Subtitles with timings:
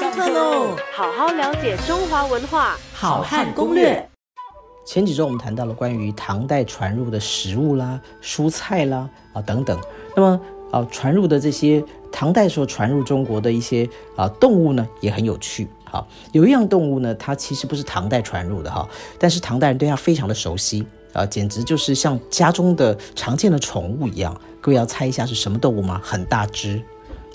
[0.00, 0.74] 上课喽！
[0.94, 4.08] 好好了解中华文化，好汉攻略。
[4.86, 9.78] 前几周我们谈到了关于唐代传入的食物啦、蔬菜啦啊等等。
[10.16, 10.40] 那么
[10.72, 13.86] 啊，传入的这些唐代时候传入中国的一些
[14.16, 15.68] 啊动物呢，也很有趣。
[15.84, 18.88] 好，有一样动物呢，它其实不是唐代传入的哈，
[19.18, 24.34] 但是唐代人对它非常的熟悉啊，简直就是像家中的常见的宠物一样。
[24.62, 26.00] 各位要猜一下是什么动物吗？
[26.02, 26.82] 很大只，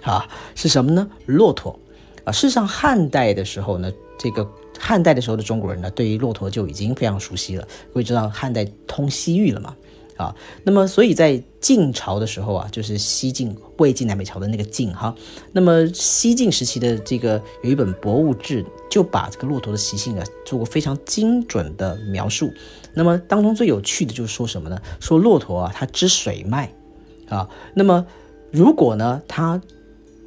[0.02, 1.08] 啊，是什么呢？
[1.28, 1.80] 骆驼。
[2.26, 4.46] 啊，事实上，汉代的时候呢，这个
[4.80, 7.68] 汉代的时候的中国人呢，对于骆驼就已经非常熟悉了。
[7.94, 9.76] 会知道汉代通西域了嘛？
[10.18, 10.34] 啊，
[10.64, 15.14] 那么所以在晋朝的时候啊，就是西晋、魏晋南北朝的那个晋哈。
[15.52, 22.50] 那么西晋时期的这个有一本《博物志》，就把这个骆驼的习性啊做过非常精准的描述。
[22.94, 24.82] 那么当中最有趣的就是说什么呢？
[25.02, 26.74] 说骆驼啊，它知水脉
[27.28, 27.50] 啊。
[27.74, 28.08] 那么
[28.52, 29.62] 如果呢，它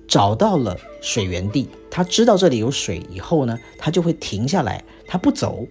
[0.09, 5.69] 找到了水源地，他知道这里有水以后呢，他就会停下来，他不走，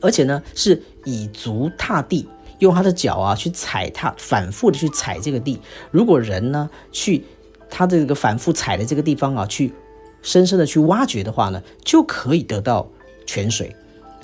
[0.00, 5.60] 而且呢是以足踏地，用他的脚啊去踩踏，反复的去踩这个地。
[5.92, 7.24] 如果人呢去
[7.70, 9.72] 他这个反复踩的这个地方啊，去
[10.22, 12.90] 深深的去挖掘的话呢，就可以得到
[13.24, 13.74] 泉水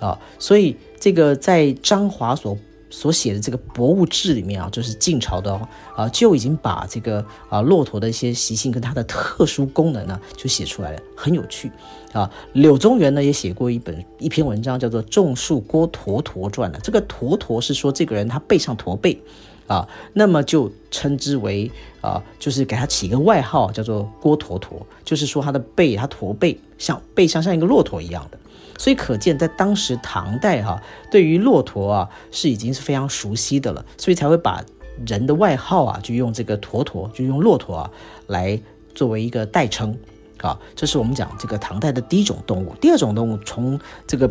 [0.01, 0.19] 啊。
[0.41, 2.59] 所以这个在张华所。
[2.93, 11.73] 所写的这个《博物志》里面啊，就是晋朝的哦，啊就已经把这个啊骆驼的一些习性跟它的特殊功能呢，就写出来了，很有趣
[12.13, 12.31] 啊。
[12.53, 16.79] 柳宗元呢也写过一本一篇文章，叫做《种树郭橐驼传》的。
[16.81, 19.19] 这个驼驼是说这个人他背上驼背
[19.67, 21.71] 啊，那么就称之为
[22.03, 28.39] 啊，就是给他起一个外号叫做郭橐驼，就是说他的背他驼背像背像像一个骆驼一样的。
[28.83, 34.61] 所以可见，在当时唐代哈，对于骆驼啊是已经是非常熟悉的了，所以才会把
[35.07, 37.91] 人的外号啊就用这个驼驼，就用骆驼啊
[38.27, 38.61] 来
[38.93, 39.97] 作为一个代称
[40.39, 40.59] 啊。
[40.75, 42.75] 这是我们讲这个唐代的第一种动物。
[42.81, 44.29] 第二种动物，从这个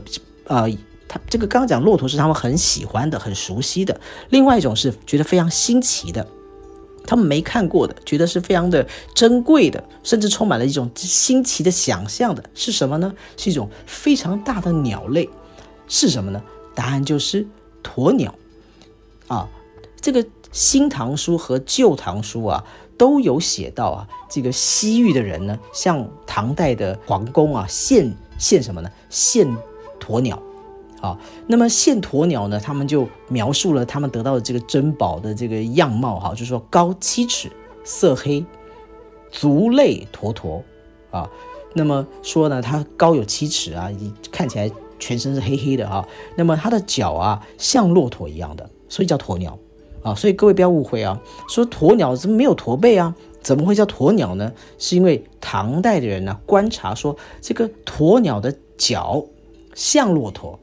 [0.47, 0.69] 呃，
[1.07, 6.27] 它这个刚刚讲骆驼是他们很喜欢的、很熟悉的，另外一种是觉得非常新奇的。
[7.05, 13.13] 他们没看过的，觉得是非常的珍贵的，甚至充满了一种新奇的想象的，是什么呢？
[13.37, 15.29] 是一种非常大的鸟类，
[15.87, 16.41] 是什么呢？
[16.73, 17.45] 答案就是
[17.83, 18.33] 鸵鸟
[19.27, 19.49] 啊！
[19.99, 22.63] 这个《新唐书》和《旧唐书》啊
[22.97, 28.89] 都有写到啊，这个西域的人呢，向唐代的皇宫啊献献什么呢？
[29.09, 29.47] 献
[29.99, 30.41] 鸵鸟。
[31.01, 31.17] 啊，
[31.47, 32.59] 那么现鸵鸟呢？
[32.59, 37.51] 他们就描述了他们得到的这个珍宝的这个样貌，哈，就是说高七尺，
[37.83, 38.45] 色黑，
[39.31, 40.63] 足类驼驼，
[41.09, 41.27] 啊，
[41.73, 43.89] 那么说呢，它高有七尺啊，
[44.31, 44.69] 看起来
[44.99, 49.57] 全身是黑黑的哈，那么它的脚啊像骆驼一样的，所以叫鸵鸟，
[50.03, 51.19] 啊，所以各位不要误会啊，
[51.49, 53.15] 说鸵鸟怎么没有驼背啊？
[53.41, 54.53] 怎么会叫鸵鸟呢？
[54.77, 59.25] 是因为唐代的人呢观察说，这个鸵鸟的脚
[59.73, 60.59] 像骆驼。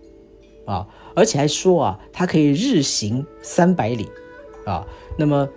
[0.68, 4.06] 啊，而且还说啊，它可以日行三百里，
[4.66, 4.86] 啊，
[5.16, 5.48] 那么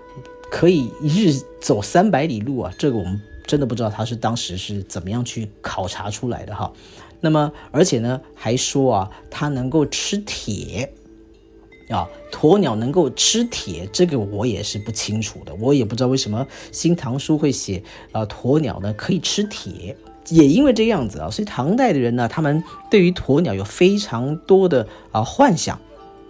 [0.49, 6.71] 可以一日走三百里路啊，这个我们真的不知道它是当时是怎么样去考察出来的哈。
[7.19, 10.89] 那么而且呢，还说啊，它能够吃铁，
[11.89, 16.39] 啊，鸵鸟能够吃铁，这个我也是不清楚的，我也不知道为什么
[16.71, 17.83] 《新唐书》会写
[18.13, 19.97] 啊，鸵鸟呢可以吃铁。
[20.29, 25.79] 也因为这样子啊，所以唐代的人呢，他们对于鸵鸟有非常多的啊幻想，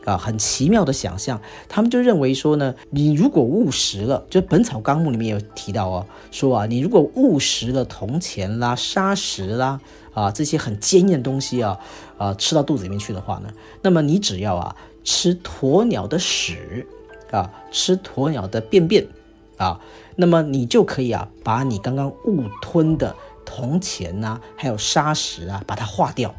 [0.05, 1.39] 啊很奇妙的想象。
[1.67, 9.79] 他们就认为说呢，你如果误食了，就《本草纲目》里面有提到哦，说啊，你如果误食了铜钱啦、砂石啦
[10.13, 11.77] 啊这些很坚硬的东西啊
[12.17, 13.49] 啊吃到肚子里面去的话呢，
[13.81, 16.87] 那么你只要啊吃鸵鸟的屎
[17.29, 19.05] 啊，吃鸵鸟的便便
[19.57, 19.79] 啊，
[20.15, 23.15] 那么你就可以啊把你刚刚误吞的。
[23.45, 26.33] 铜钱呐，还有砂石啊，把它化掉，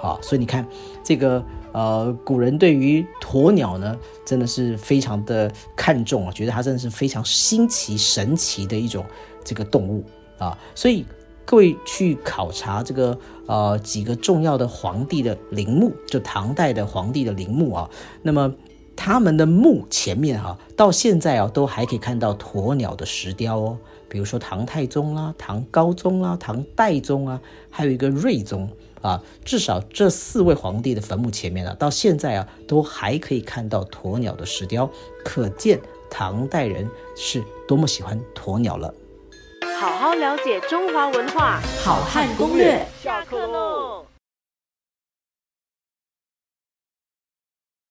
[0.00, 0.66] 好，所以你看
[1.02, 9.04] 这个呃，古人对于鸵鸟呢，真的是非常的看重啊，觉得它真的是非常新奇神奇的一种
[9.44, 10.04] 这个动物
[10.38, 11.04] 啊，所以
[11.44, 17.90] 各位去考察这个呃几个重要的皇帝的陵墓，就唐代的皇帝的陵墓啊，
[18.22, 18.54] 那么
[18.96, 23.78] 他们的墓前面哈，到现在啊都还可以看到鸵鸟的石雕哦。
[24.08, 28.68] 比如说唐太宗啦、唐高宗啦、唐代宗啊，还有一个睿宗
[29.02, 34.88] 啊，至少这四位皇帝的坟墓前面啊，到现在啊，都还可以看到鸵鸟的石雕，
[35.24, 38.94] 可见唐代人是多么喜欢鸵鸟了。
[39.80, 44.06] 好好了解中华文化，好汉攻略，下课喽。